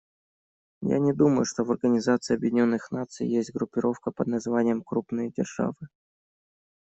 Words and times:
Я 0.91 0.97
не 0.99 1.13
думаю, 1.13 1.45
что 1.45 1.63
в 1.63 1.71
Организации 1.71 2.33
Объединенных 2.33 2.89
Наций 2.89 3.27
есть 3.27 3.53
группировка 3.53 4.09
под 4.09 4.25
названием 4.25 4.81
"крупные 4.81 5.29
державы". 5.29 5.89